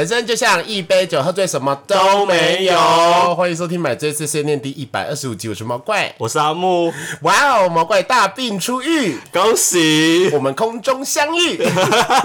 [0.00, 3.34] 人生就像一杯酒，喝醉什么都没有。
[3.34, 6.10] 欢迎收听《买醉碎碎念》第一百二十五集，我是毛怪。
[6.16, 6.90] 我是阿木，
[7.20, 11.62] 哇哦，毛怪大病初愈，恭喜，我们空中相遇。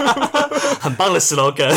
[0.80, 1.70] 很棒的 slogan。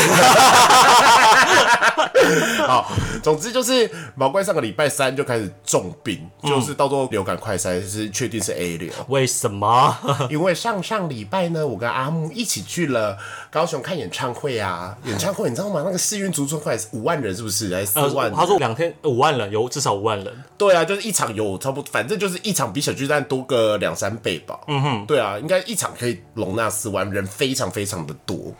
[2.66, 2.90] 好，
[3.22, 8.90] 总之就是毛怪上个礼拜三就开始重病，就是到做流感快筛是确定是 A 流。
[9.08, 9.94] 为什么？
[10.30, 13.18] 因为上上礼拜呢，我跟阿木一起去了
[13.50, 15.89] 高雄看演唱会啊，演唱会你知道吗？
[15.90, 17.74] 那个世运足村快五万人是不是？
[17.74, 18.36] 还是四万人？
[18.36, 20.44] 他说两天五万人，有至少五万人。
[20.56, 24.56] 对啊，就是一场有差不多，反正就是一场比小巨蛋多个两三倍吧。
[24.68, 28.54] 嗯哼，对啊，应该一场可以容纳四万人，非常非常的多。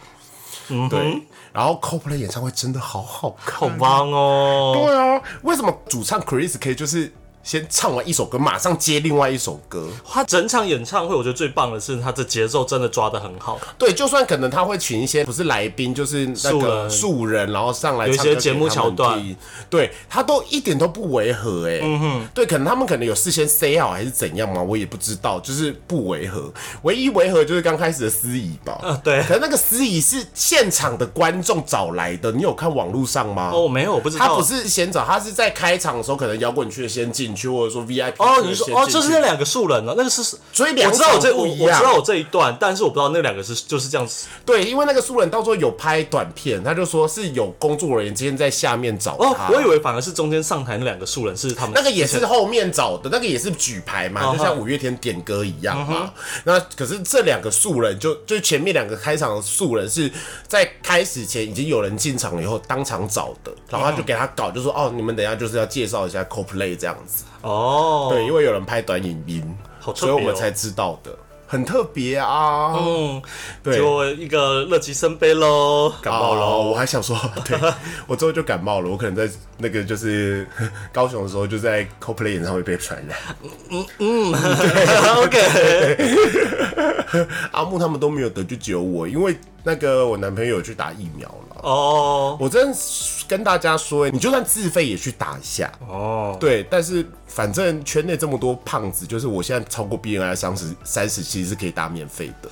[0.70, 1.22] 嗯，对。
[1.52, 4.72] 然后 Coldplay 演唱会真的好好看，好棒哦。
[4.74, 9.88] 对啊，为什么主唱 Chris 可以就是先唱完一首歌，马上接另外一首歌？
[10.06, 13.58] 他整场演唱会，我觉得最棒的是他的节奏真的抓得很好。
[13.78, 19.36] 对，就算可能他会请一些不是来宾，就是那个素人，然后上来有一些节目桥段，
[19.70, 21.80] 对他都一点都不违和哎。
[21.82, 26.52] 嗯哼，对，可能他们可能有事先 say 好还是怎样嘛，我也不知道，就是不违和。
[26.82, 28.78] 唯一违和就是刚开始的司仪吧。
[28.82, 29.22] 嗯，对。
[29.22, 33.50] 可是那个司仪是现场的观众找来的，你有看网络上吗？
[33.52, 34.26] 哦，没有，我不知道。
[34.26, 44.26] 他不是先找，他是在开场的时候，可能摇滚区的先进去，或者说 VIP 哦，你说哦，就是那两个素人哦，那个是所以两我知道我这我我知道我这一段，但是我不知道那两个是就是这样子。
[44.44, 49.48] 对，因为那个素人到时候有拍短片，他就说是有工作人员今天在下面找他。
[49.50, 51.72] 我以为反而是中间上台那两个素人是他们。
[51.74, 56.12] 那个也是后面找的，那个也是举牌嘛，就像五月天点歌一样嘛。
[56.44, 60.10] 那可是这两个素人，就就前面两个开场的素人是
[60.46, 67.19] 在开始前已经有人进场了以后当场找的，然后他就给他搞，就说哦，你们等下就是要介绍一下 CoPlay 这样子。
[67.42, 69.56] 哦，对，因为有人拍短影音，
[69.94, 71.10] 所以我们才知道的，
[71.46, 72.74] 很特别啊。
[72.76, 73.22] 嗯，
[73.62, 76.58] 对，就一个乐极生悲喽，感冒了。
[76.58, 77.58] 我还想说， 对
[78.06, 80.46] 我之后就感冒了，我可能在那个就是
[80.92, 83.18] 高雄的时候，就在 CoPlay 演唱会被传染。
[83.70, 84.32] 嗯嗯，
[85.24, 85.40] OK。
[87.50, 91.49] 阿木他们都没有得，就只有我，因为那个我男朋友去打疫苗了。
[91.62, 92.74] 哦，我真
[93.28, 95.70] 跟大家说，你就算自费也去打一下。
[95.88, 102.48] 哦，对，但是反正圈内这么多胖子，就是我现在超过 BNI 三十三十，其实是可以打免费的。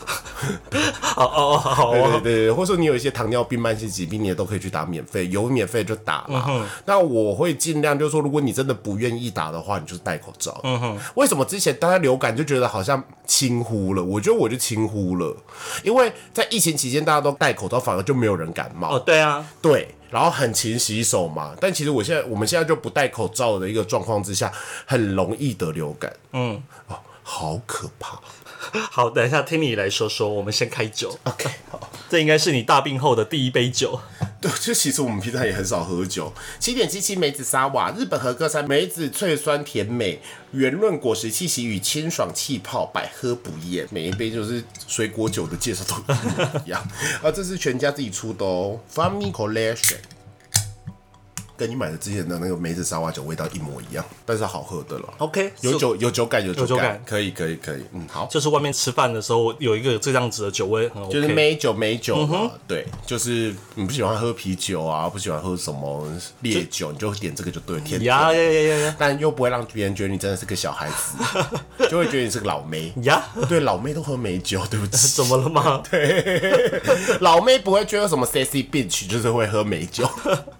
[1.16, 6.66] 哦哦哦，好，对对对，或者说你有一些糖尿病、慢性疾病，你也都可以去打免费，有免费就打了。
[6.84, 10.60] 那我会尽量就是说，如果你真的不愿意打的话，你就是戴口罩。
[10.62, 14.04] 嗯哼，为什么之前大家流感就觉得好像轻忽了？
[14.04, 15.36] 我觉得我就轻忽了，
[15.82, 18.97] 因为在疫情期间大家都戴口罩，反而就没有人感冒。
[19.04, 21.54] 对啊，对，然后很勤洗手嘛。
[21.60, 24.52] 但其实我现在，我们现在就不戴口罩的一个状况之下，
[24.86, 26.12] 很容易得流感。
[26.32, 28.20] 嗯，哦，好可怕。
[28.90, 30.28] 好，等一下听你来说说。
[30.28, 31.18] 我们先开酒。
[31.24, 34.00] OK，好，这应该是你大病后的第一杯酒。
[34.40, 36.32] 对，就其实我们平常也很少喝酒。
[36.60, 40.20] 七点七七梅子沙瓦，日本和歌山梅子脆酸甜美，
[40.52, 43.86] 圆润果实气息与清爽气泡，百喝不厌。
[43.90, 46.14] 每一杯就是水果酒的介绍都
[46.64, 46.80] 一样。
[47.22, 49.96] 啊，这是全家自己出的哦，Family Collection。
[51.58, 55.08] 跟你买的之前的那个梅子沙瓦酒味道一模一样，但是好喝的了。
[55.18, 58.28] OK，有酒有酒感有酒感，可以可以可以，嗯，好。
[58.30, 66.06] 就是外面吃饭的时候有一个这样子的酒味，就是梅酒梅酒嘛，对，就是你不喜欢喝啤酒啊，不喜欢喝什么
[66.42, 71.18] 烈酒，你就点这个就对，甜呀呀呀呀，但又不会让别人觉得你真的是个小孩子，
[71.90, 73.20] 就会觉得你是个老妹呀。
[73.48, 75.82] 对，老妹都喝美酒，对不起， 怎么了吗？
[75.90, 76.80] 对，
[77.20, 80.08] 老妹不会觉得什么 sexy bitch，就是会喝美酒。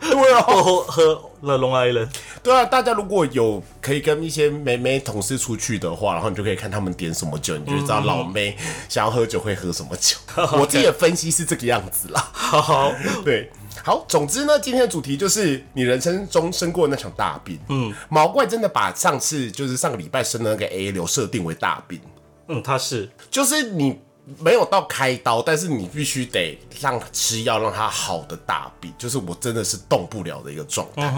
[0.01, 0.45] 对啊。
[0.89, 2.09] 喝了 Long Island，
[2.43, 8.57] 对啊，大家如果有可以跟一些妹妹同事出去的话，然后你就可以看他们点什么酒，你就知道老妹
[8.89, 10.17] 想要喝酒会喝什么酒。
[10.59, 12.21] 我自己的分析是这个样子啦。
[12.33, 12.93] 好，
[13.25, 13.51] 对，
[13.85, 17.59] 好，总之呢，今天的主题就是你人生中生过那场大病。
[17.69, 22.01] 嗯，毛怪真的把上次就是上个礼拜生的那个 A 流设定为大病。
[22.49, 24.01] 嗯，他是，就是你。
[24.39, 31.13] 没有到开刀，但是你必须得让吃药让他好的大病，就是我真的是动不了的一个状态，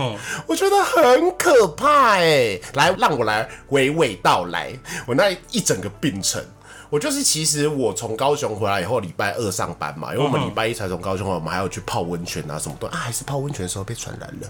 [0.47, 2.59] 我觉得很可怕哎。
[2.75, 4.73] 来，让我来娓娓道来，
[5.07, 6.45] 我那一整个病程。
[6.91, 14.49] 我就是其实我从高雄回来以后，礼拜二上班嘛，因为我们礼拜一才从高雄回来，我们还要去泡温泉啊什么的啊，还是泡温泉的时候被传染了。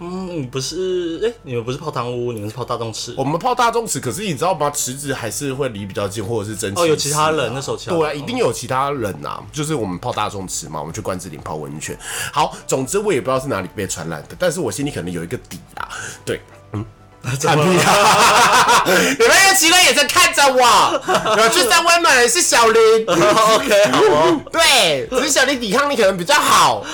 [0.00, 3.14] 嗯，不是，哎，你们不是泡汤屋，你们是泡大众池。
[3.16, 4.68] 我们泡大众池，可是你知道吗？
[4.70, 9.40] 池子还是会离比较近，或者是真哦，有其他人那时候对啊，一定有其他人呐。
[9.52, 11.96] 就是我们泡大众池嘛，我们去关子岭泡温泉。
[12.32, 15.88] 好，总之我也不知道是哪里被传染的，但是我心里可能有一个底啦。
[16.24, 16.40] 对，
[16.72, 16.84] 嗯。
[17.26, 18.84] 看屁啊！
[18.86, 23.04] 你们用奇怪眼神看着我，有去三温暖的是小林。
[23.08, 24.40] OK，好哦。
[24.52, 26.84] 对，只是小林抵抗力可能比较好，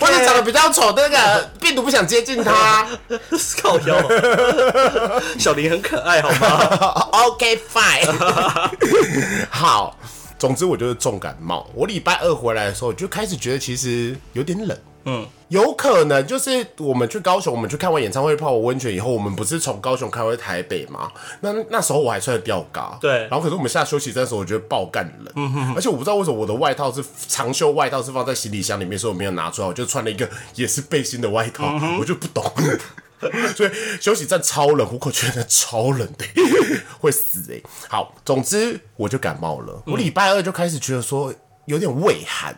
[0.00, 2.86] 或者长得比较丑，那个病毒不想接近他。
[3.62, 3.96] 靠腰，
[5.38, 8.12] 小林很可爱，好吗？OK fine，
[9.50, 9.96] 好。
[10.38, 11.68] 总之我就是重感冒。
[11.74, 14.78] 我礼拜二回来的时候，就开始觉得其实有点冷。
[15.08, 21.10] 嗯，有可能就是我们去高雄，我们去看完演唱会泡完温泉以后，我们不是从高雄开回台北吗？
[21.40, 23.20] 那那时候我还穿着吊嘎，对。
[23.28, 31.64] 然后可是我们下休息站的时候，我觉得爆干冷，嗯哼而且我不知道为什么我的外套是长袖外套是放在行李箱里面，所以我没有拿出来，我就穿了一个也是背心的外套，
[31.98, 32.44] 我就不懂。
[33.56, 33.70] 所以
[34.00, 36.24] 休息站超冷，虎口觉得超冷的，
[37.00, 39.82] 会死哎、好，总之我就感冒了。
[39.86, 41.34] 我礼拜二就开始觉得说
[41.64, 42.56] 有点畏寒，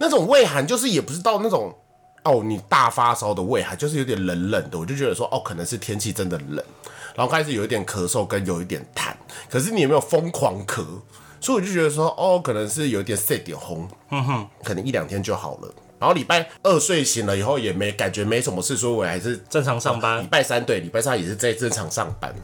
[0.00, 1.72] 那种胃寒就是也不是到那种
[2.24, 4.78] 哦你大发烧的胃寒，就是有点冷冷的。
[4.78, 6.64] 我就觉得说哦，可能是天气真的冷，
[7.14, 9.12] 然后开始有一点咳嗽跟有一点痰，
[9.50, 10.82] 可是你有没有疯狂咳？
[11.38, 15.72] 所以我就觉得说哦，可能是有点塞点红，嗯哼，可能一两天就好了。
[15.98, 22.34] 然后礼拜二睡醒了以后也没感觉没什么事，所以我还是正常上班礼班，拜三对，礼拜三也是在正常上班。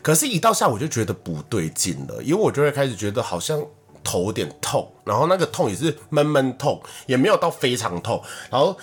[0.00, 3.60] 可是，一到下午就觉得不对劲了，因为我就会开始觉得好像
[4.02, 8.76] 头有点痛，然后那个痛也是闷闷痛，也没有到非常痛，然后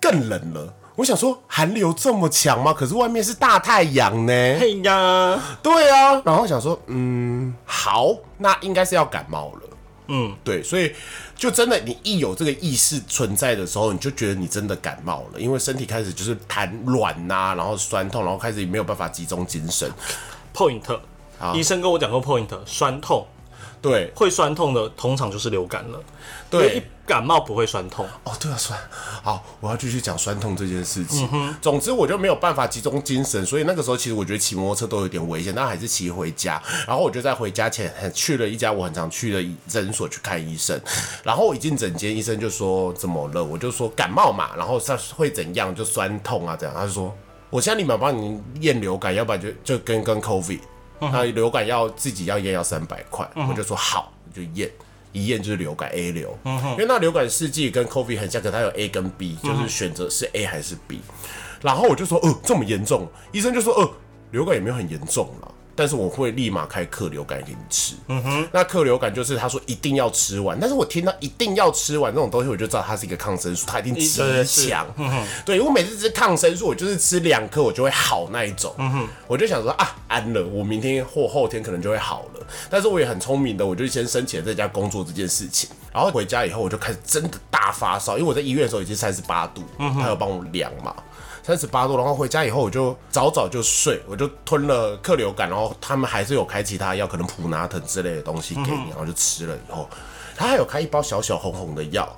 [0.00, 0.74] 更冷了。
[0.96, 2.72] 我想说，寒流这么强吗？
[2.72, 4.32] 可是外面是大太阳呢。
[4.60, 9.60] 嘿呀，对啊，然后想说，嗯，好，那应该是要感冒了。
[10.08, 10.92] 嗯，对，所以
[11.34, 19.90] 就真的，你一有这个意识存在的时候，你就觉得你真的感冒了，因为身体开始就是痰软呐，然后酸痛，然后开始没有办法集中精神。
[20.54, 20.82] point，
[21.54, 23.26] 医生跟我讲过 point，酸痛
[23.82, 26.00] 对会酸痛的通常就是流感了，
[26.52, 28.06] 因为一对，感冒不会酸痛。
[28.22, 28.78] 哦，对啊，酸。
[29.22, 31.28] 好，我要继续讲酸痛这件事情。
[31.60, 36.62] 总之，我就没有办法集中精神，所以那个时候其实我觉得骑摩托车都有点危险，但还是骑回家。
[36.86, 40.80] 然后我就在回家前很去了一家我很常去的诊所去看医生。
[41.24, 43.42] 然后我一进诊间，医生就说怎么了？
[43.42, 45.74] 我就说感冒嘛，然后他会怎样？
[45.74, 46.72] 就酸痛啊，这样。
[46.74, 47.12] 他就说
[47.50, 50.60] 我现在立马帮你验流感，要不然就就跟跟 COVID。
[51.10, 54.70] 那流感要自己要验要三百块，我就说好，我就验。
[55.14, 61.02] 一验就是流感 A 流，因为那流感试剂跟 COVID 很像，可它有 A 跟 B，就是选择是 A 还是 B。
[61.60, 63.90] 然后我就说，呃，这么严重，医生就说，呃，
[64.30, 67.94] 流感也没有很严重啦，但是我会立马开克流感给你吃。
[68.08, 74.86] 嗯哼，那克流感就是他说一定要吃完，但是我听到一定要吃完这种东西，我就知道它是一个抗生素，它一定极对是强。
[75.44, 78.74] 对，我每次吃抗生素，我就是吃两颗我就会好那一种。
[78.78, 82.46] 嗯哼我就想说啊，安了，我明天或后天可能就会好了。
[82.68, 85.70] 但是我也很聪明的，我就先申请了在家工作这件事情。
[85.92, 90.94] 然后回家以后，我就开始真的大发烧，因为我在医院的时候已经三十八度，他有帮我量嘛。
[91.42, 99.88] 三十八度，然后回家以后我就早早就睡，我就吞了克流感，然后他们还是有开其他药，可能普拿疼之类的东西给你，然后就吃了以后，
[100.36, 102.08] 他还有开一包小小红红的药，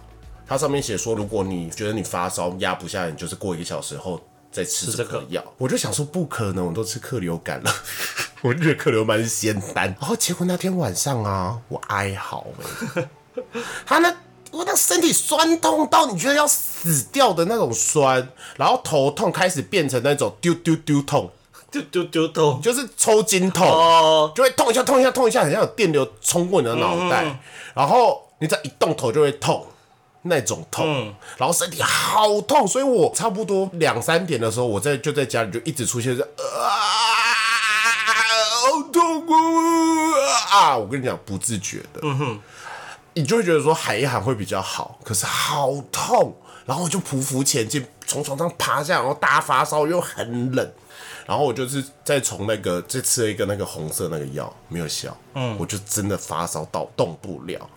[0.47, 4.21] 它上面写说，如果你觉得你发烧压不下来，你就是过一个小时后
[4.53, 5.43] 再吃这这个个药。
[5.57, 7.71] 我就想说，不可能，我都吃克流感了，
[8.43, 9.87] 我就觉得克流感是仙丹。
[9.87, 12.47] 然 后结果那天晚上啊，我哀嚎
[12.95, 13.09] 哎、
[13.87, 14.15] 他那
[14.55, 21.29] 我那身体酸痛到你觉得要死掉的那种酸，然后头痛开始变成那种丢丢丢痛，
[21.73, 22.61] 丢丢丢痛。
[22.63, 23.67] 就是抽筋痛。
[23.69, 27.41] 哦，就会痛一下，痛一下，痛一下，很像有电流冲过你的脑袋，
[27.75, 29.67] 然后你只要一动头就会痛，
[30.23, 36.71] 那种痛，然后身体好痛，所以我差不多两三点的时候，我在就在家里就一直出现这啊，
[38.07, 39.27] 好痛
[40.53, 40.77] 啊！
[40.77, 42.01] 我跟你讲，不自觉的，
[43.15, 50.73] 你就会觉得说喊一喊会比较好，可是好痛，然后我就匍匐前进，从床上爬下，然后大发烧又很冷，
[51.27, 57.71] 然后我就是再从那个再吃了一个那个红色那个药，没有效，嗯，我就真的发烧到动不了，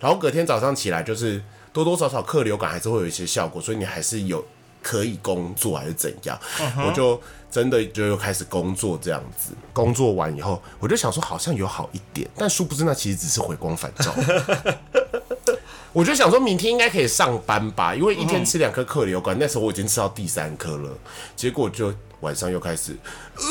[0.00, 1.42] 然后隔天早上起来就是
[1.72, 4.44] 多多少少克流感还是会有一些效果，所以你还是有
[4.82, 6.38] 可以工作还是怎样，
[6.86, 7.20] 我就
[7.50, 9.52] 真的就又开始工作这样子。
[9.72, 14.14] 工作完以后，我就想说好像有好一点，但殊不知那其实只是回光返照。
[15.92, 20.90] 我就想说明天应该可以上班吧，因为一天吃两颗克流感，那时候我已经吃到第三颗了，
[21.34, 22.96] 结果就晚上又开始，
[23.34, 23.42] 呃，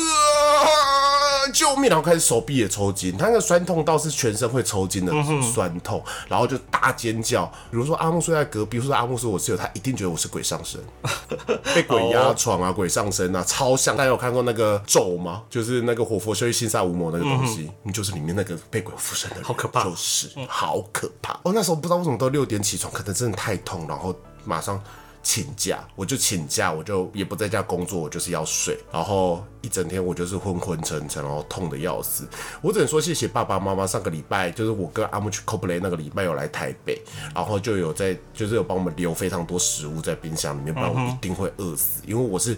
[1.52, 1.88] 救命！
[1.88, 5.12] 然后开始手臂也抽筋，他那个酸痛倒是全身会抽筋的
[5.52, 7.46] 酸痛，然后就大尖叫。
[7.70, 10.80] 比如说阿木睡在隔壁，或者阿木是我室友，他一定觉得我是鬼上身，
[11.74, 13.96] 被鬼压床啊，鬼上身啊，超像。
[13.96, 15.42] 大家有看过那个咒吗？
[15.50, 21.34] 就是那个活佛修一心煞无魔那个东西，你就是里面那个被鬼附身的人，好可怕就是好可怕。
[21.42, 24.14] 哦，那时候不知道为什么都六点起床，可能真的太痛，然后
[24.44, 24.80] 马上。
[25.28, 32.26] 请假，我就请假，我就也不在家工作，我就是要睡，然后一整天我就是昏昏沉沉，然后痛的要死。
[32.62, 36.98] 我只能说谢谢爸爸妈妈，上个礼拜就是我跟阿木去 CoPlay 那个礼拜有来台北，
[37.34, 42.56] 然后就有在就是有帮我们留非常多食物在冰箱里面，不然我一定会饿死，因为我是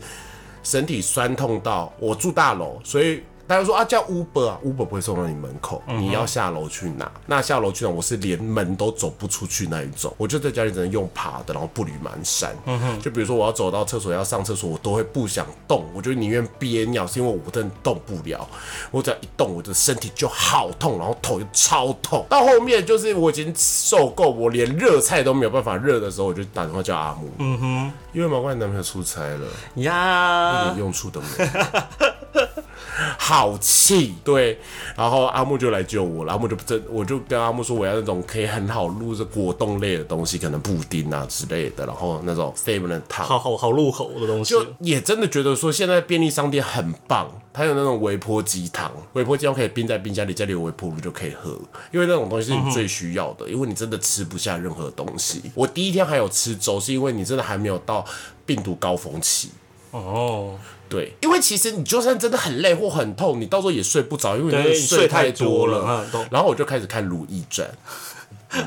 [0.63, 3.21] 身体酸痛到我住大楼，所以。
[3.51, 7.11] 大家说啊，叫 Uber 啊，Uber 不会送到你门口，你要下楼去拿。
[7.27, 13.01] 那下楼去拿，我是连门都走不出去那一种，我就在家里只能用爬的，然后步履蹒跚。
[13.01, 18.49] 就比如说我要走到厕所要上厕所，我都会不想动，我就宁愿憋尿，是因为我真的动不了。
[18.93, 22.25] 我只要一动，我的身体就好痛，然后头就超痛。
[22.29, 27.29] 到后面就是我已经受够，我连热菜都没有办法热的时候，我就打电话叫阿木。
[27.39, 32.51] 嗯哼，因为毛怪男朋友出差了呀，一点用处都没有。
[33.19, 34.59] 好气，对，
[34.97, 36.33] 然后阿木就来救我了。
[36.33, 44.51] 阿木就真，我就跟阿木说，我要那种可以很好入这果冻类的东西，可能布丁啊之类的，然后那种 seven 的糖，好好好入口的东西。
[44.51, 51.59] 就也真的觉得说，现在便利商店很棒，它有那种微波鸡汤，微波鸡汤可以冰在冰箱里，家里有微波炉就可以喝。
[51.93, 55.43] 因为那种东西是你最需要的，因为你真的吃不下任何东西。
[55.55, 58.05] 我第一天还有吃粥，是因为你真的还没有到
[58.45, 59.51] 病毒高峰期。
[59.91, 60.57] 哦。
[60.91, 66.05] 对，因为其实你就算真的很累或很痛，你到时候也睡不着，因为你睡太多了。
[66.31, 67.71] 然后我就开始看《如懿传》，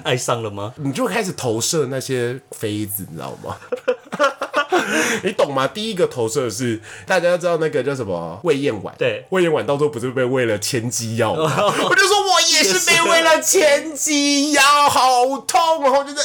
[0.04, 0.74] 爱上了吗？
[0.78, 3.58] 你就开始投射那些妃子，你知道吗？
[5.24, 5.68] 你懂吗？
[5.68, 11.54] 第一个投射是大家知道那个叫什么魏燕婉，对，魏燕婉到时候不是被喂了千机药吗？
[11.62, 12.23] 我就说我
[12.54, 16.22] 也是被为了前几腰，好痛，然后就是，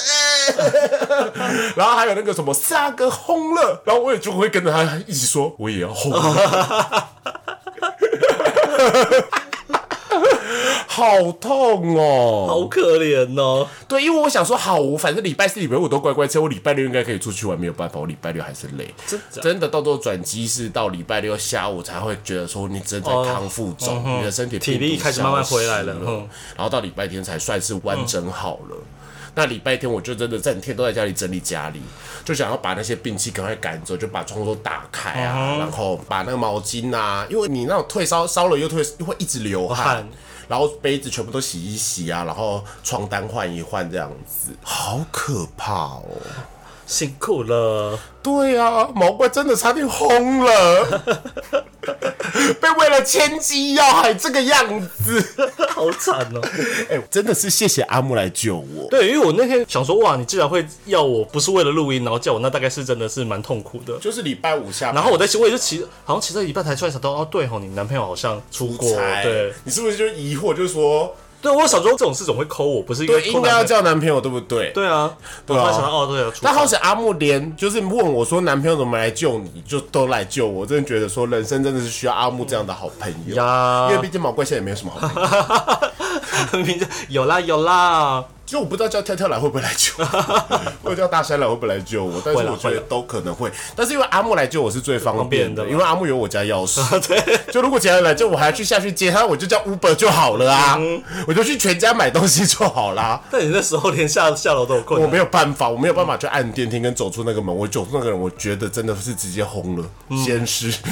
[1.74, 6.12] 然后还有那个什么三个轰了，然后我也就会跟着他一起说我也要轰。
[10.86, 13.68] 好痛哦，好可怜哦。
[13.86, 18.92] 对，因为我想说，好，我反正礼拜四、礼拜五都乖乖车，我礼拜六应该可以出去玩，没有办法，我礼拜六还是累。
[19.06, 25.94] 真真的，到时候转机是到礼拜六下午才会觉得说你正在康复中，你的身体体力开始慢慢回来了。
[26.56, 28.76] 然后到礼拜天才算是完整好了。
[29.38, 31.80] 那礼拜天我就真的整天都在家里整理家里，
[32.24, 40.04] 就想要把那些病气赶快赶走，就把窗户都打开啊，然后把那个毛巾啊，因为你那种退烧烧了又退，会一直流汗。
[40.48, 46.02] 然后杯子全部都洗一洗啊，然后床单换一换，这样子，好可怕哦。
[46.88, 51.02] 辛苦了，对啊，毛怪真的差点轰了，
[52.58, 55.22] 被喂了千机药还这个样子，
[55.68, 56.40] 好惨哦！
[56.88, 58.88] 哎，真的是谢谢阿木来救我。
[58.88, 63.98] 对，因为我那天想说，哇，你既然会要我，不是为了录音，然后叫我，那大概是真的是蛮痛苦的。
[63.98, 71.14] 就是礼拜五下，然后我在，我也是骑，好像骑到一半才突然想到，哦，对吼，你男朋友好像出国，对，你是不是就疑惑，就是说？
[71.40, 74.70] 对，我小时候这种事总会抠我，不是对，应该要叫男朋友，对不对？
[74.72, 75.14] 对啊，
[75.46, 75.70] 对啊。
[75.70, 76.40] 想到哦，对。
[76.42, 80.66] 但好像阿木连就是问我说，男朋友怎么来救你，就都来救我。
[80.66, 83.88] 真的觉得说，人生真的是需要阿木这样的好朋友呀。
[83.90, 85.08] 因为毕竟毛怪现在也没有什么好
[86.50, 86.76] 朋友。
[87.08, 88.24] 有啦有啦。
[88.48, 89.92] 就我不知道叫跳跳来会不会来救，
[90.82, 93.52] 或者叫大山来会不会来救我，但是我觉得都可能会。
[93.76, 96.80] 但是因为阿木来救我是最方便的，因为阿木有我家钥匙。
[97.06, 100.78] 对，就如果其他人来救我，还要去下去接他，我就叫 Uber 就好了啊，
[101.28, 103.20] 我就去全家买东西就好啦。
[103.30, 107.54] 但你那时候连下下楼都有困难，我没有办法，我没有办法去按电梯跟走出那个门。
[107.54, 109.84] 我走出那个人，我觉得真的是直接轰了，
[110.24, 110.72] 先是。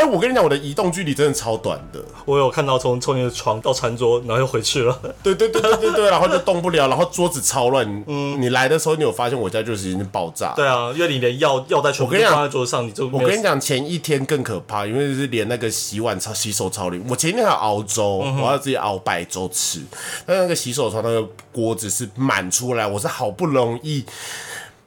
[0.00, 2.00] 哎，我跟你讲，我的移动距离真的超短的。
[2.24, 4.98] 我有看到从从你的床到餐桌，然后又回去了。
[5.22, 7.86] 对对对对对对，然后就动不了，然后桌子超乱。
[8.06, 10.54] 嗯，你来的时候，你有发现我家就是已经爆炸？
[10.56, 19.80] 对啊，因为你连药药袋全部放在桌子上，你就我跟你讲，前一天更可怕，因为是连那个洗碗槽、洗手槽里，我前一天还熬粥，我要自己熬白粥吃，
[20.24, 24.02] 但那个洗手槽那个锅子是满出来，我是好不容易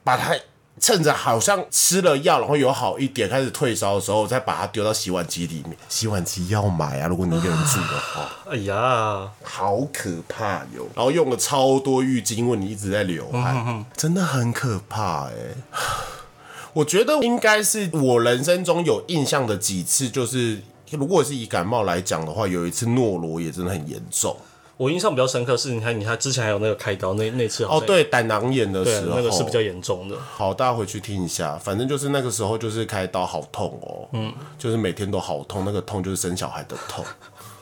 [0.04, 0.36] 把它。
[0.80, 5.78] 趁着好像吃了药，然后有好一点，开始退烧的时候，再把它丢到洗碗机里面。
[5.88, 7.08] 洗碗机要买啊！
[7.08, 10.88] 如果你一个人住的话，哎呀，好可怕哟！
[10.96, 15.34] 然后用了超多浴巾，因为你一直在流汗，真的很可怕哎。
[16.74, 24.36] 我觉得应该是我人生中有印象的几次，就是如果是以感冒来讲的话，有一次诺罗也真的很严重。
[24.78, 30.18] 我印象比较深刻是，你看，你看之前还有那个开刀那那次哦，对，胆囊炎的时候，那个是比较严重的。
[30.36, 37.06] 好，大家回去听一下，反正就是那个时候就是开刀好痛哦，嗯，就是每天都好痛，那个痛就是生小孩的痛，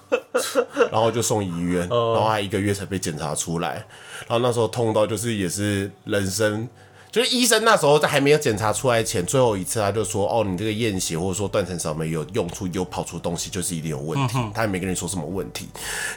[0.91, 3.85] 然后就送医院，然后还一个月才被检查出来，
[4.27, 6.67] 然后那时候痛到就是也是人生。
[7.11, 15.67] 就是医生那时候在还没有检查出来前，最后一次他就说：“哦，你这个验血或者说断层扫描有用处有跑出东西，就是一定有问题。”他也没跟你说什么问题，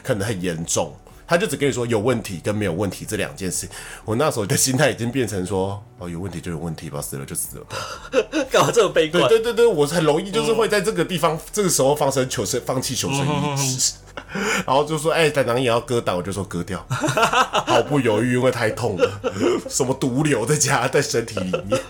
[0.01, 0.93] 可能很严重。
[1.27, 3.67] 他就只跟你说有问题跟没有问题这两件事。
[4.03, 7.77] 我那时候的心态已经变成说，哦，有问题就有问题吧，死了就死了吧。
[8.51, 9.27] 干嘛这么悲观？
[9.27, 13.93] 对对对，我很容易就是会在这个地方、这个时候放生求生，放弃求生意志，
[14.65, 19.21] 然后就说，哎，胆囊也要割胆，我就说割掉， 毫不犹豫，因为太痛了，
[19.69, 21.81] 什么毒瘤在家在身体里面。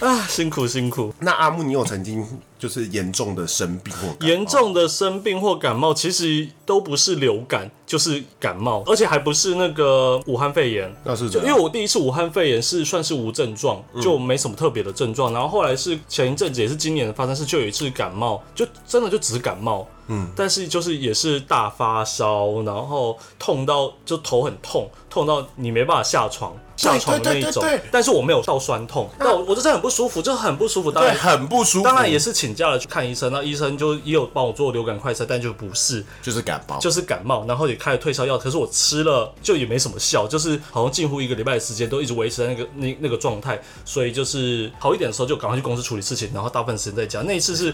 [0.00, 1.12] 啊，辛苦辛苦。
[1.20, 2.26] 那阿木，你有曾经
[2.58, 10.94] 就是严重的生病或严重的生病或感冒，其实都不是流感，就是感冒，而且还不是那个武汉肺炎。
[11.04, 11.40] 那是就？
[11.40, 15.32] 因为我第一次武汉肺炎是算是无症状，就没什么特别的症状。
[15.32, 26.52] 然后后来是前一阵子也是今年发生事，就有一次感冒，就真的就只是感冒，嗯，但是就是也是大发烧，然后痛到就头很痛，痛到你没办法下床。
[26.76, 30.90] 下床的那一种对对对对，但是我没有到酸痛，那我我就是很不舒服，就很不舒服。
[30.90, 31.84] 当，然很不舒服。
[31.84, 47.22] 当然也是请假了去看医生，那医生就也有帮我做流感快筛，但就不是，就是感冒，就是感冒，然后也开了退烧药，可是我吃了就也没什么效，就是好像近乎一个礼拜的时间都一直维持在那个那那个状态，所以就是好一点的时候就赶快去公司处理事情，然后大部分时间在家。
[47.22, 47.72] 那一次是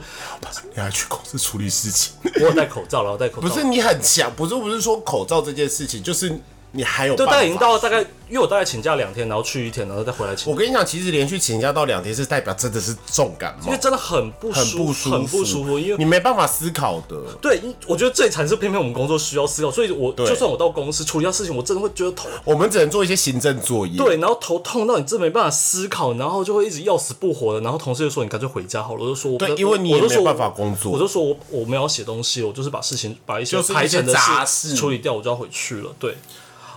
[0.75, 6.39] 你还去公司处理事情，我有戴口罩，然后戴口罩，不是你很强，不是不是说口罩这件事情，就是
[6.73, 10.57] 你还有办法就大概已经到大概，因为我大概请假两天，然后去一天，然后再回来请我。
[10.57, 17.17] 跟你讲，其实连续请假到两天是代表真的是重感冒因为，真的很不很舒不舒服，很不舒服，因为你没办法思考的。
[17.41, 23.97] 对，因我觉得最惨是偏偏我们工作需要思考，所以我就算我到公司处理掉事情，我真的会觉得头我们只能做一些行政作业。
[23.97, 35.91] 对，然后头痛到你真没办法思考，然后就会一直要死不活的，然后同事就说你干脆回家好了，我就说我对因为你没办法工作我就说我我没有写东西，我就是把事情把一些排程的杂事处理掉，我就要回去了。
[35.99, 36.17] 对，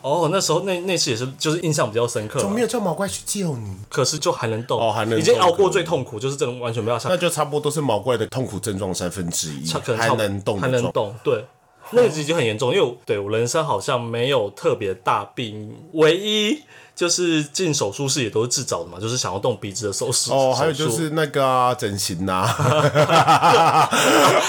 [0.03, 3.75] 哦，那时候那那次也是就是印象比较深刻怎么，没有叫毛怪去救你？
[3.89, 11.45] 可是就还能动，哦还能已经熬过最痛苦，就是真的完全没有下那就差不多都是毛怪的痛苦症状三分之一，还差可能差不能动还能动，对。
[11.91, 16.59] 那个已经很严重，因为我对我人生好像没有特别大病，唯一
[16.95, 20.31] 就是进手术室也都是自找的嘛，就是想要动鼻子的手术。
[20.31, 22.47] 哦，还有就是那个啊整形呐，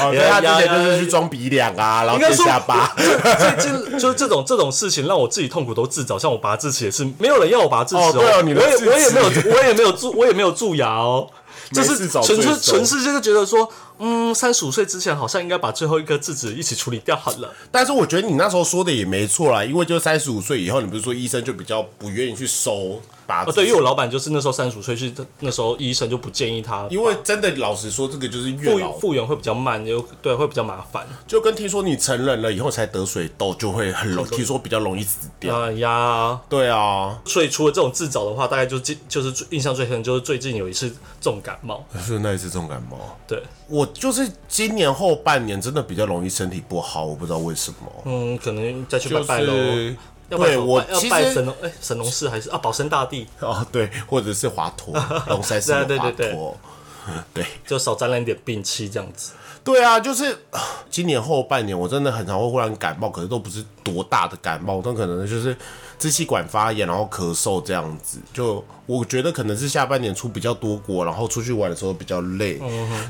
[0.01, 2.93] 哦，对他之前就是去装鼻梁啊，然后垫应该说下巴。
[2.97, 8.13] 最近就是这种这种事情让我自己痛苦都自找，像我拔智齿也是没有人要我拔智齿哦。
[8.13, 11.27] 对哦你的我也我也没有我也没有蛀我也没有蛀牙哦，
[11.73, 12.73] 就是纯粹罪受。
[12.73, 17.53] 纯是就是觉得说，嗯，三十五岁之前好像应该把最后一颗智齿一起处理掉好了。
[17.71, 31.07] 但是我觉得你那时候说的也没错啦，因为就三十五岁以后，你不是说医生就比较不愿意去收拔哦，对，因为我老板就是那时候三十五岁去，那时候医生就不建议他，因为真的老实说，这个就是越复老，复原会比较慢，又对会比较麻烦。
[31.27, 35.59] 就跟听说你成人了以后才得水痘，就会很容，听说比较容易死掉。
[35.61, 43.17] 哎呀，对啊，所以除了这种自找的话，大概就近就是印象最深就是最近有一次重感冒， 是那一次重感冒。
[43.27, 47.77] 对，我就是今年后半年真的比较容易身体不好，我不知道为什么。
[48.05, 49.53] 嗯，可能再去拜拜喽。
[50.31, 54.93] 对我要其实拜神农哎神农氏还是啊保生大帝，哦对，或者是华佗，
[55.29, 56.55] 龙山寺的华佗。
[57.35, 59.33] 对就少沾染点病气这样子。
[59.63, 65.55] 对啊，就是啊今年后半年，我真的很常会忽然感冒，可是都不是多大的感冒，但可能就是
[65.99, 68.19] 支气管发炎，然后咳嗽这样子。
[68.33, 72.61] 就我觉得可能是下半年出比较多国，然后出去玩的时候比较累，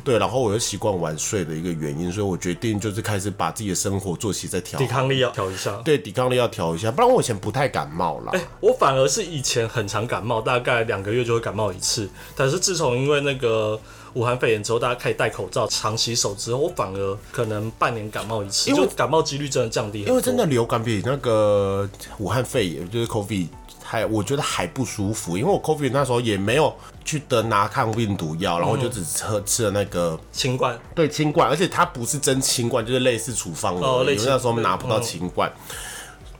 [0.04, 5.72] 对，然后我又习惯晚睡的一个原因，所以我决定就是开始把自己的生活作息再调好，抵抗力要调一下。
[5.84, 8.30] 对，抵抗力要调一下，不然我以前不太感冒啦。
[8.34, 12.08] 哎、我反而是以前很常感冒，大概两个月就会感冒一次。
[12.36, 13.78] 但是自从因为那个
[14.14, 20.10] 武汉肺炎之后，大家开始戴口罩、常洗手之后，我反而可能半年感冒一次，因为就感冒几率真的降低很多。
[20.10, 23.48] 因为真的流感比那个武汉肺炎就是 COVID
[23.82, 26.72] 还我觉得还不舒服，因为我 COVID 那时候也没有
[27.04, 35.52] 去得拿抗病毒药，然后就只吃吃了那个清冠对清冠，而且它不是真清冠，就是类似处方的，哦类因为那时候拿不到清冠，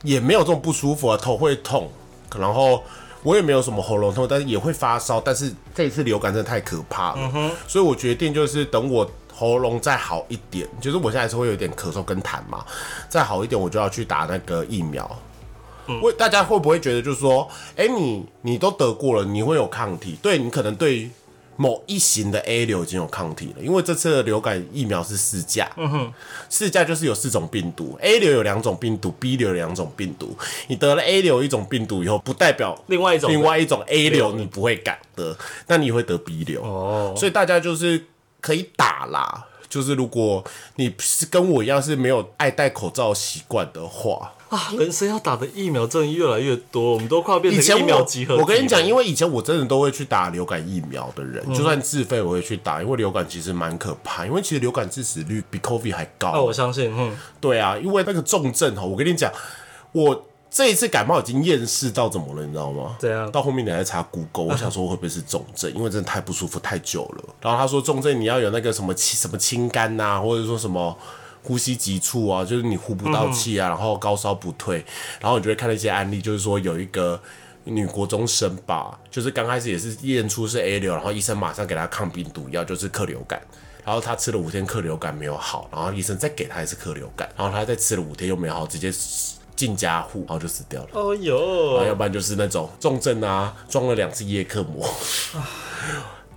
[0.03, 1.91] 也没有这种不舒服啊，头会痛，
[2.39, 2.83] 然后。
[3.25, 5.21] 我也没有什么喉咙痛，但是也会发烧。
[5.21, 12.65] 但是这一次流感真的太可怕了，所以我决定就是等我喉咙再好一点，就是我现在还是会有点咳嗽跟痰嘛，
[13.09, 15.11] 再好一点我就要去打那个疫苗。
[16.01, 20.17] 会、大家会不会觉得就是说，哎、你你都得过了，你会有抗体？
[20.23, 21.11] 对你可能对
[21.57, 26.12] 某一型的 A 流已经有抗体了，因为这次的流感疫苗是四价，嗯哼，
[26.49, 30.37] 四价就是有四种病毒，A 流有两种病毒，B 流有两种病毒。
[30.67, 35.37] 你得了 A 流一种病毒以后，不代表另外一种另外一种 A 流你不会感得，
[35.69, 36.62] 那你会得 B 流。
[36.62, 38.07] 哦，所以大家就是
[38.40, 39.47] 可以打啦。
[39.67, 40.45] 就是如果
[40.77, 56.29] 你是跟我一样是没有爱戴口罩习惯的话，啊，人生要打的疫苗真的越来越多，我们都快要变成疫苗集合体我跟你讲，因为以前我真的都会去打流感疫苗的人，就算自费我会去打，因为流感其实蛮可怕，因为其实流感致死率比 COVID 还高。
[56.29, 59.33] 啊，我相信，嗯，对啊，因为那个重症哈，我跟你讲，
[59.91, 62.95] 我这一次感冒已经厌世到怎么了，你知道吗？
[63.01, 67.25] 怎样到后面你还在查 Google，我想说会不会是重症，因为真的太不舒服太久了。
[67.41, 70.97] 然后他说重症你要有那个什么清什么清肝呐、或者说什么。
[71.45, 74.85] 呼吸急促啊，就是你呼不到气啊，然后高烧不退，
[75.21, 77.21] 然后你就会看到一些案例，就是说有一个
[77.65, 83.41] 女国中生吧，就是刚开始也是验出是 A 流，然后医生马上给她抗病毒药，就是克流感。
[83.85, 88.91] 然后她吃了五天克流感没有好，然后医生再给她一次克流感，然后她再吃了五天又没有好，直接
[89.55, 90.89] 进加护，然后就死掉了。
[90.93, 94.89] 哦啊，哟，要不然就是那种重症啊，装了两次叶克膜。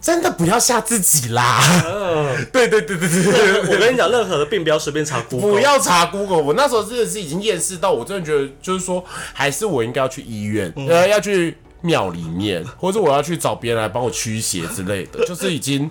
[0.01, 1.60] 真的不要吓自己啦！
[2.53, 6.38] 对对对对对对，我跟你讲，任何的病不要随便查 Google，不要查 Google。
[6.38, 15.89] 我那时候真的是已经厌世到，我真的觉得就是说，还是我应该要去医院，呃，要去庙里面，或者我要去找别人来帮我驱邪之类的， 就是已经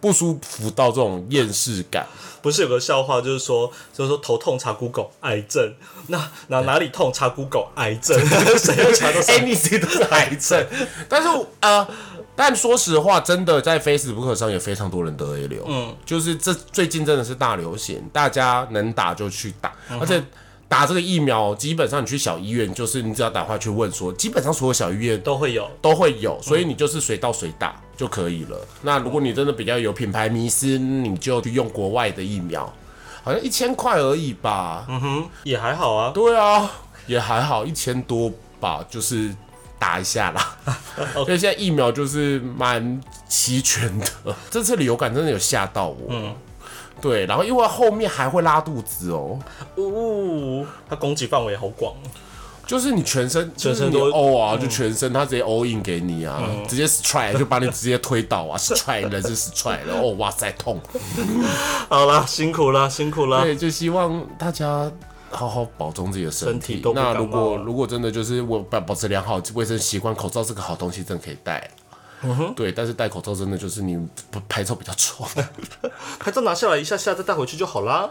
[0.00, 2.06] 不舒服到这种厌世感。
[2.40, 5.74] 不是有个笑话，就是说，就是说头痛查 Google 癌症，
[6.06, 8.16] 那哪哪里痛查 Google 癌症，
[8.56, 10.64] 谁要查都是哎，你这都是癌症。
[11.08, 11.28] 但是
[11.60, 11.86] 呃，
[12.38, 20.22] 但说实话，真的在 Facebook 上也非常多人得 A 流，嗯，就是这最近真的是大流行，大家能打就去打，而且。
[20.70, 25.66] 打这个疫苗，基本上你去小医院，就是你只要打电话去问说，基本上所有小医院都会有。
[25.80, 28.60] 都会有，所以你就是随到随打就可以了。
[28.82, 32.70] 那如果你真的比较有品牌迷思，你就去用国外的疫苗，
[33.22, 34.84] 好像一千块而已吧。
[34.90, 36.10] 嗯哼，也还好啊。
[36.14, 36.70] 对啊，
[37.06, 39.34] 也还好，一千多吧，就是
[39.78, 40.56] 打一下啦。
[41.14, 44.06] 所以现在疫苗就是蛮齐全的。
[44.50, 45.96] 这次流感真的有吓到我。
[46.10, 46.34] 嗯。
[47.00, 49.38] 对，然后因为后面还会拉肚子哦，
[49.76, 51.94] 呜、它攻击范围好广。
[52.66, 60.78] 就是你全身全身都 O 啊，就全身，它直接 all in 给你啊，直接 strike 就把你直接推倒啊， strike 人是 strike 了，哦哇塞痛。
[61.88, 63.42] 好啦，辛苦啦，辛苦啦。
[63.42, 64.90] 对，就希望大家
[65.30, 66.82] 好好保重自己的身体。
[66.94, 71.70] 那如果如果真的就是我保保持良好卫生习惯，口罩是个好东西，真的可以戴。
[72.22, 73.96] 嗯对，但是戴口罩真的就是你
[74.30, 75.24] 不拍照比较丑，
[76.18, 78.10] 拍照拿下来一下下，再带回去就好啦。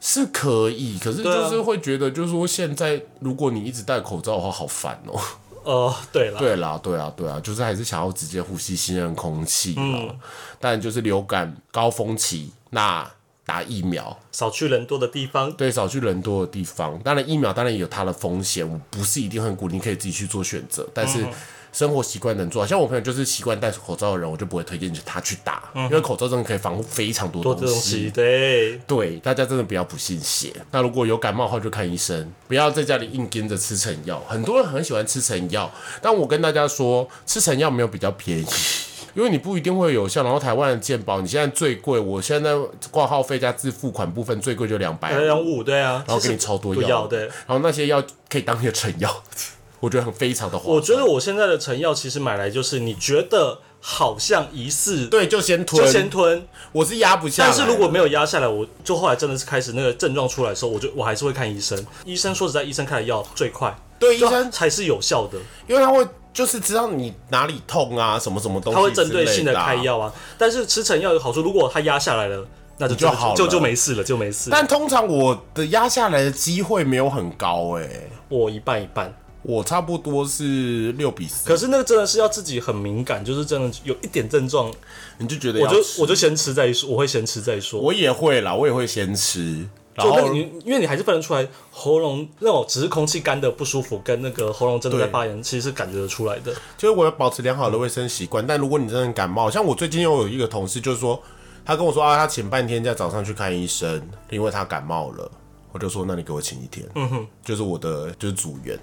[0.00, 5.20] 是可以，可是就是会觉得，就是说现在如果你一直戴口罩的话，好烦哦、
[5.64, 9.82] 哦，对了，对啦，对啊，对啊，就是还是想要直接呼吸新鲜空气啦。
[9.82, 10.18] 嗯
[10.58, 13.06] 但就是流感高峰期，那
[13.46, 15.50] 打疫苗，少去人多的地方。
[15.52, 16.98] 对，少去人多的地方。
[16.98, 20.86] 当然，疫苗当然也有它的风险，我不是一定很鼓励，你可以自己去做选择。
[20.92, 21.26] 但嗯是
[21.72, 30.50] 生活习惯能做好，像我朋友就是习惯戴口罩的人，我就不会推荐他去打，因为口罩真的可以防护非常多东西，对，对，大家真的不要不信邪。
[30.70, 34.22] 那如果有感冒的话，就看医生，不要在家里硬跟着吃成药。
[34.26, 38.46] 很多人很喜欢吃成药，但我跟大家说，吃成药没有比较便宜。
[39.16, 42.54] 因为你不一定会有效，然后台湾的健保，你现在最贵，我现在
[42.90, 47.20] 挂号费加自付款部分最贵就两百，两两五，对啊，然后给你超多药，对。
[47.20, 49.22] 然后那些药可以当你的成药，
[49.80, 50.76] 我觉得很非常的划算。
[50.76, 56.46] 我觉得我现在的成药其实买来就是你觉得好像疑似，对，就先吞，就先吞。
[56.72, 61.82] 我是压不下来，但是如果没有压下来，我就后来真的是开始那个症状出来的时候，我就我还是会看医生。
[62.04, 69.76] 医生说实在，医生开的药最快，就对医生，才是有效的，因为他会就是知道你哪里痛啊，什么什么东西、他会针对性的的开。
[69.76, 70.12] 药啊。
[70.36, 72.46] 但是吃成药有好处，如果他压下来了，
[72.76, 74.50] 那就就好了就就没事了，就没事。
[74.50, 77.88] 但通常我的压下来的机会没有很高哎、
[78.28, 84.70] 我一半一半，我差不多是六比四，可是那个真的是要自己很敏感，就是真的有一点症状，
[85.16, 87.80] 你就觉得我就我就先吃再说，我会先吃再说。
[87.80, 96.54] 我也会啦，我也会先吃，然后就你，因为你还是分得出来喉咙那种只是空气干的不舒服，跟那个喉咙真的在发炎，其实是感觉得出来的。
[96.76, 98.46] 就是我要保持良好的卫生习惯。
[98.46, 101.20] 但如果你真的感冒，像我最近又有一个同事，就是说
[101.64, 105.30] 他跟我说啊，他请半天假早上去看医生，因为他感冒了。
[105.72, 108.78] 我就说那你给我请一天，嗯哼，就是我的就是组员。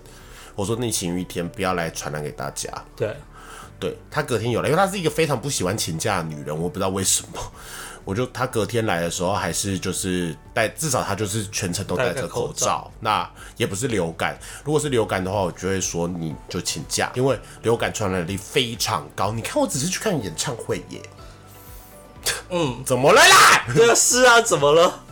[0.56, 2.70] 我说那你请一天，不要来传染给大家。
[2.96, 3.16] 对，
[3.80, 7.40] 对他隔天有了，因为她是一个非常不喜欢请假的女人，我不知道为什么。
[8.06, 12.92] 我就他隔天来的时候，还是就是戴，至少他就是全程都戴着口罩。
[13.00, 19.32] 那也不是流感，如果是流感的话，我就会说你就请假，因为流感传染力非常高。
[19.32, 21.02] 你看，我只是去看演唱会耶。
[22.50, 23.66] 嗯， 怎么了啦？
[23.74, 25.04] 对啊，是啊，怎么了？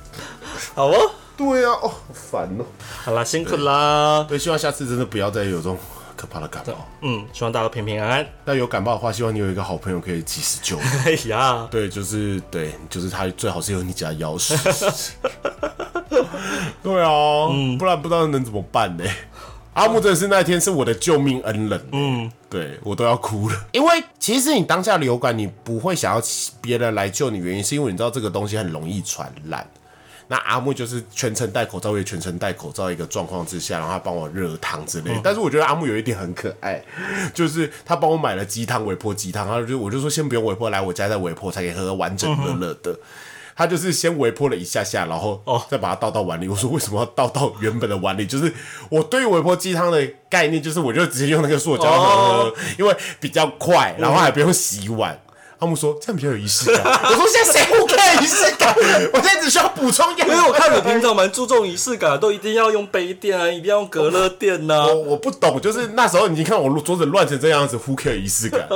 [0.76, 2.66] 好哦，对啊，哦，好烦哦。
[3.04, 4.26] 好啦，辛苦啦。
[4.28, 5.78] 对，希望下次真的不要再有这种
[6.22, 6.74] 可怕的感冒。
[7.02, 8.28] 嗯，希望大家都平平安安。
[8.46, 10.84] 那有感冒的话，希望你有一个好朋友可以及时救你。
[11.04, 14.54] 哎呀，对，就是对，就是他最好是有你家钥匙。
[16.84, 19.04] 对啊，嗯不然不知道能怎么办呢？
[19.74, 23.56] 阿木真的是那一天是我的救命恩人，嗯，对我都要哭了。
[23.72, 26.22] 因为其实你当下流感，你不会想要
[26.62, 29.66] 别人来救你，原因是因为你知道这个东西很容易传染。
[30.32, 35.20] 那阿木就是全程戴口罩，我也全程戴口罩一个状况之下，然后他帮我热汤之类的。
[35.22, 36.82] 但是我觉得阿木有一点很可爱，
[37.34, 42.98] 就是他帮我买了鸡汤，微波鸡汤，然后就我就说先不用微波，来我家再微波，才可以喝完整热热的。
[43.58, 46.48] 他就是先微波了一下下，然后再把它倒到碗里。
[46.48, 48.26] 我说为什么要倒到原本的碗里？
[48.26, 48.54] 就是
[48.88, 55.20] 我对于微波鸡汤的概念，就是我就直接用那个塑胶盒，因为比较快，然后还不用洗碗。
[55.62, 56.84] 阿木说这样比较有仪式感。
[56.84, 58.76] 我说现在谁不看仪式感？
[59.14, 64.88] 我现在只需要补充一因为我看你平常蛮注重仪式感，都一定要用杯垫啊，一定要用隔热垫呐。
[64.88, 68.68] 我我不懂，就是那时候你看我桌子乱成这样子，Who care 仪式感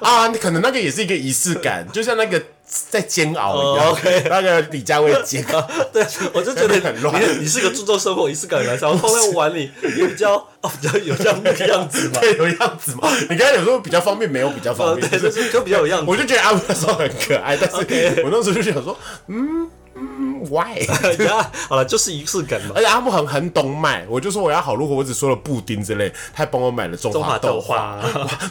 [0.00, 0.26] 啊？
[0.28, 2.42] 你可能那个也是一个仪式感，就像那个。
[2.64, 3.98] 在煎熬然后，
[4.30, 5.60] 那个李佳薇煎熬，
[5.92, 7.22] 对我就觉得很乱。
[7.40, 13.10] 你是个注重生活仪式感的男生，放在碗里也比较哦，比较有这样的样子嘛， 对，有样子嘛。
[13.28, 16.06] 你刚才有时候比较方便，没有比较方便，就是就比较有样子。
[16.08, 18.96] 我就觉得阿文那时候很可爱，但是我那时候就想说，
[19.26, 20.86] 嗯嗯，why？
[21.68, 22.72] 好了，就是仪式感嘛。
[22.74, 28.00] 而且阿木很很懂买，我就说我要好入口，我只说了布丁之类，他还帮我买了中华豆花，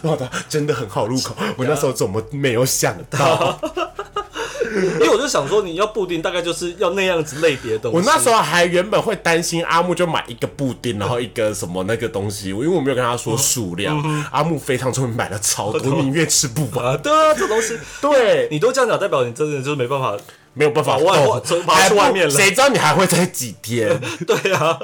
[0.04, 1.36] 哇，真的很好入口。
[1.58, 3.60] 我那时候怎么没有想到？
[4.73, 7.97] 因为我就想说，你要布丁，大概就是要那样子类别的东西。
[7.97, 14.01] 我那时候还原本会担心阿木就买一个布丁，然后一个什么那个东西，因为我没有跟他说数量。
[14.32, 16.97] 阿木非常聪明，买了超多，宁愿吃不完。
[17.01, 20.15] 对啊，这东西，对你都这样讲，代表你真的就是没办法，
[20.54, 22.30] 没有办法外跑出外面了。
[22.34, 24.00] 谁知道你还会在几天？
[24.28, 24.80] 对啊。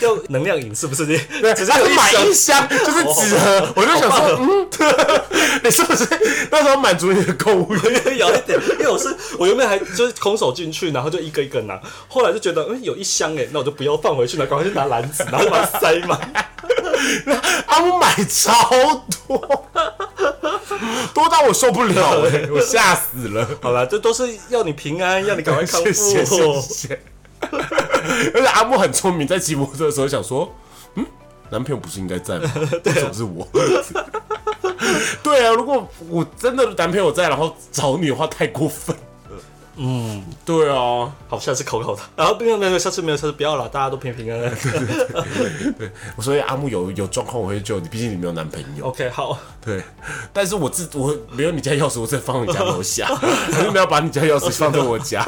[0.00, 1.04] 要能量饮是不是？
[1.04, 1.18] 你
[1.54, 4.68] 只是买一箱就是纸盒，我就想说，嗯，
[5.64, 6.06] 你是不是
[6.50, 7.78] 那时候满足你的购物欲
[8.16, 8.58] 有一点？
[8.78, 16.18] 因为我是我原本还就是空手进去，然后就一个一个拿，后来就觉得嗯有一箱哎，那我就不要放回去了，赶快去拿篮子，然后把它塞满。
[17.66, 18.52] 阿姆买超
[19.26, 19.66] 多，
[21.14, 23.48] 多到我受不了 哎，我吓死了。
[23.60, 25.92] 好了，这都是要你平安， 要你赶快康复。
[25.92, 27.00] 谢谢。
[27.50, 30.52] 而且阿木很聪明，在骑摩托车的时候想说
[30.96, 31.06] ：“嗯，
[31.50, 32.50] 男朋友不是应该在吗？
[32.84, 33.48] 为什么是我？”
[35.22, 38.94] 对啊，如果我真的男朋友在，然后找你的话，太过分。
[39.76, 42.02] 嗯，对啊，好，下次考考他。
[42.16, 44.54] 然后没有没有，下次没有，下次不要了，大家都平平安安。
[45.78, 48.86] 对，所以阿木有有状况我会救你，毕竟你没有男朋友。
[48.86, 49.38] OK，好。
[49.64, 49.82] 对，
[50.32, 55.24] 但是我自我没有你家钥匙，我再放你家楼下，还是没有把你家钥匙放在我家。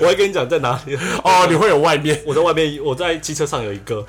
[0.00, 0.96] 我会跟你讲在哪里。
[1.24, 2.22] 哦，你会有外面？
[2.26, 4.04] 我在外面，我在汽车上有一个。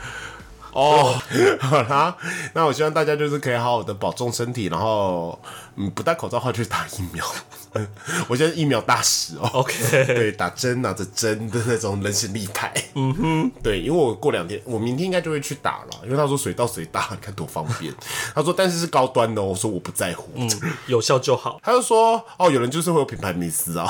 [0.71, 1.19] 哦，
[1.59, 2.15] 好啦，
[2.53, 5.39] 那我希望大家就是可以好好的保重身体，然后
[5.75, 7.25] 嗯，不戴口罩的话去打疫苗。
[8.27, 9.73] 我现在疫苗大使哦，OK，
[10.05, 12.73] 对，打针拿着针的那种人形立牌。
[12.95, 17.93] 嗯哼，对，因为我过两天，我明天应该就会去打了，因为他说随到随打，你看多方便。
[18.33, 20.31] 他说但是是高端的，我说我不在乎，
[20.87, 21.59] 有效就好。
[21.61, 23.87] 他就说哦，有人就是会有品牌迷思啊。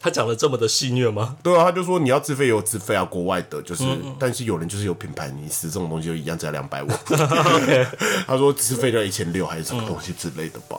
[0.00, 1.36] 他讲的这么的戏虐吗？
[1.42, 3.84] 对啊，他就说你要自费有自费啊，国外的就是，
[4.18, 6.88] 但是有人就是有品牌你死，这种东西就一样只要两百五。
[8.26, 10.78] 他说自费要一千六还是什么东西之类的吧？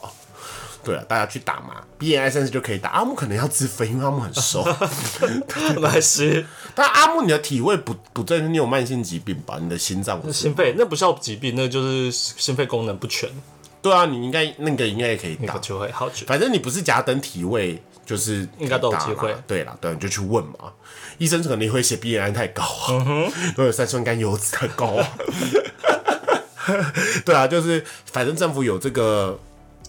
[0.82, 2.92] 对啊，大家去打嘛，B N I 三十就可以打。
[2.92, 4.66] 阿木可能要自费，因为阿木很瘦。
[5.82, 9.60] 没事，但阿木你的体位不不正，你有慢性疾病吧？
[9.62, 13.30] 你的心脏、心肺那不叫疾病，那就是心肺功能不全。
[13.82, 16.10] 对啊，你应该那个应该也可以打，就会好。
[16.26, 17.84] 反正你不是甲等体位。
[18.10, 20.74] 就是应该都有机会，对啦，对，你就去问嘛。
[21.20, 23.06] 医生可能会写 B N 太高啊，
[23.56, 25.08] 都有三酸甘油脂太高啊。
[27.24, 29.40] 对啊，就是反正政府有这个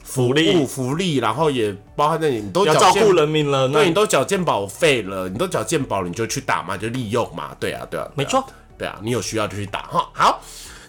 [0.04, 7.56] 福利，福利，然后也包含在你都要照顾人民了，对，你都缴健保费了，你都缴健保了，你就去打嘛，就利用嘛。
[7.59, 10.11] 对啊，对啊，没错，对啊，你有需要就去打哈。
[10.12, 10.42] 好，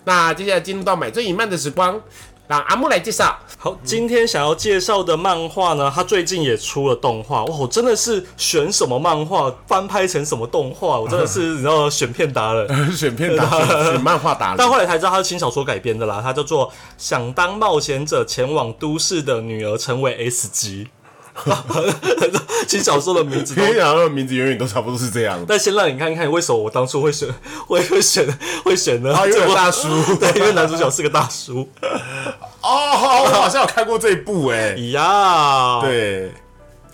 [0.03, 1.97] 那接下来进入到买最隐慢的时光。
[2.51, 3.33] 让阿木来介绍。
[3.57, 7.45] 好，今天想要介绍的漫画呢，它最近也出了动画。
[7.45, 14.57] 哇，我真的是选什么漫画翻拍成什么动画，我真的是 你知道选片达人， 选片达人， 选漫画达人。
[14.57, 20.83] 但后来才知道它是轻小说改编的啦，它叫做《想当冒险者前往都市的女儿成为 S 级》。
[22.67, 25.43] 轻小说的名字，轻小说的名字永远都差不多是这样。
[25.47, 27.27] 但先让你看看，为什么我当初会选，
[27.67, 28.27] 会会选，
[28.63, 29.13] 会选呢？
[29.27, 29.87] 因为大叔，
[30.19, 31.67] 对，因为男主角是个大叔。
[32.61, 36.31] 哦，我好像有看过这一部，哎，呀，对。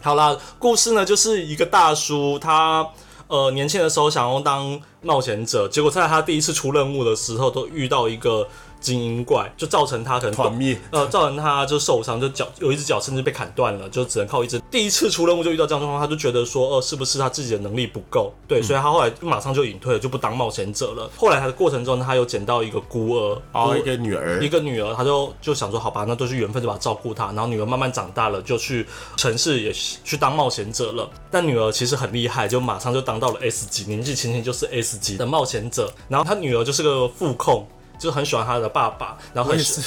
[0.02, 2.88] 好啦，故事呢，就是一个大叔，他
[3.28, 8.48] 呃年轻的时候想要当冒险者，结果在他第一次出任务的时候，都遇到一个
[8.80, 14.60] 精英怪，就造成他可能团灭呃，造成他就受伤，就脚有一只脚甚至被砍断了，就只能靠一只。
[14.72, 18.34] 第一次出任务就遇到这样状况，他就觉得说，呃，是不是他自己的能力不够？
[18.48, 21.10] 对，所以他后来马上就隐退了，就不当冒险者了。
[21.18, 27.28] 后来他的过程中，他又捡到一个孤儿，哦，一个女儿一，个女儿，他就就想说，好吧，那都是缘分，就把她照顾她。
[27.28, 28.86] 然后女儿慢慢长大了，就去
[29.16, 31.10] 城市也去当冒险者了。
[31.30, 35.92] 但女儿其实很厉害，就马上就当到了 S 级，年纪轻轻就是 S 级的冒险者。
[36.08, 37.68] 然后他女儿就是个副控。
[38.00, 39.82] 就很喜欢他的爸爸，然后很喜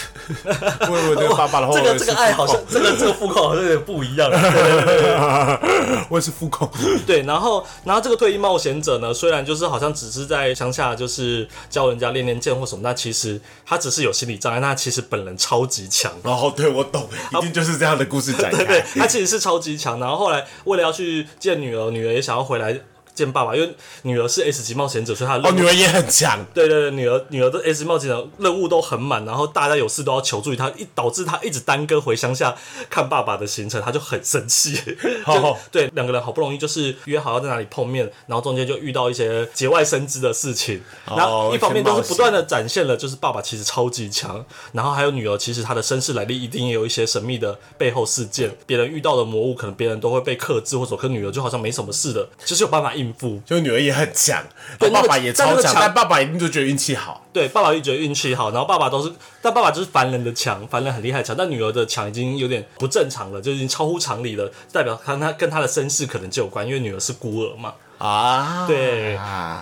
[0.89, 4.31] 我也是， 我这个爸爸的话， 这个这个爱好像这个这个副控好像有点不一样。
[6.09, 6.69] 我也是副控，
[7.07, 16.11] 对，然后然后这个退役冒险者呢，虽然就是好像只是在乡下就是教人家练练剑或什么，但其实他只是有心理障碍，那其实本人超级强。
[16.23, 20.01] 然后对我懂，一定就是这样的故事展对对。，他其实是超级强。
[20.01, 22.81] 然后后来为了要去见女儿，女儿也想要回来
[23.15, 32.55] 见爸爸，因为女儿是 S 级冒险者，所以她的哦，女儿也很强，对对对，女儿女儿的 S 级冒险者任务都很满，然后大家有事都要求助于她，一导致她一直耽搁回乡下
[32.89, 34.79] 看爸爸的行程，她就很生气。
[35.27, 53.41] 就哦对，两个人好不容易就是约好要在哪里碰面，然后中间就遇到一些节外生枝的事情，然后一方面都是不断的展现了就是爸爸其实超级强，然后还有女儿其实她的身世来历一定也有一些神秘的背后事件，别人遇到的魔物可能别人都会被克制或者可女儿就好像没什么事的，其实有办法应付。
[53.45, 54.45] 就女儿也很强，
[54.79, 57.27] 对那个爸爸也超强，但那个强但爸爸一定就觉得运气好。
[57.33, 67.75] 对，爸爸就觉得运气好，然后爸爸都是，但爸爸就是凡人的强，凡人很厉害的强，但女儿的强已经有点不正常了，就已经超乎常理了，代表他他跟他的身世可能就有关，因为女儿是孤儿嘛。
[67.99, 69.15] 啊，对，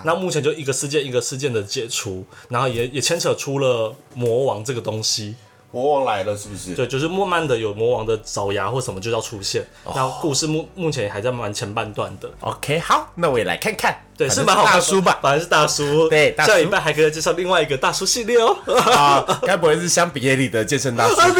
[0.05, 5.35] 那目前就一个事件一个事件的解除，然后也也牵扯出了魔王这个东西，
[5.71, 6.73] 魔王来了是不是？
[6.75, 12.29] 对，就是慢慢的有魔王的爪牙或什么就要出现，然后故事目目前还在蛮前半段的。
[12.41, 13.95] OK，好，那我也来看看。
[14.19, 15.17] 对，是蛮好的大叔吧？
[15.21, 16.09] 反正是大叔。
[16.09, 18.53] 对大叔下礼拜还可以介绍另外一个大叔系列哦。
[18.91, 21.25] 啊， 该不会是相比耶里的健身大叔吧？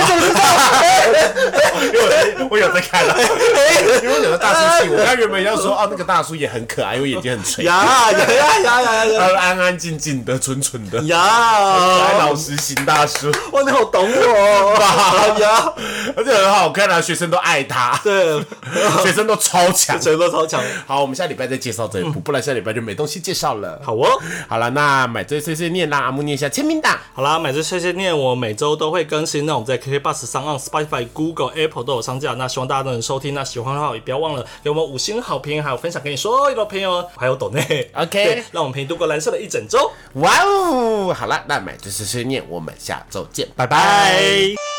[1.84, 2.00] 因为
[2.40, 3.16] 我我有在看啊，
[4.02, 11.18] 因为我有个大叔系，我刚原本要说哦，那个大叔也很可爱，因为眼睛很垂，呀呀呀呀呀呀他安安静静的、蠢蠢的，呀！
[12.18, 15.74] 老实型大叔，哇，你好懂我呀！
[16.16, 18.40] 而且很好看啊，学生都爱他，对，
[19.04, 20.00] 学生都超强。
[20.02, 20.62] 学生都超强。
[20.88, 23.80] 好，我们下礼拜再介绍这一部，不然下礼拜就没东西介绍了。
[23.84, 24.08] 好哦，
[24.48, 26.98] 好了，那买醉碎碎念让阿木念一下签名档。
[27.14, 32.34] 好啦，买醉碎碎念我每周都会更新，那我们在 KK Bus 上、岸 Spotify、Google、Apple 都有上架。
[32.34, 33.34] 那希望大家都能收听。
[33.34, 37.92] 那喜欢的话也不要忘了给我们五星好评，还有分享给你所有的朋友哦，还有抖内。
[37.94, 39.92] OK 对让我们陪你度过蓝色的一整周。
[40.14, 43.78] 哇哦，好了，那买醉碎碎念，我们下周见，拜拜。
[43.80, 44.79] 拜。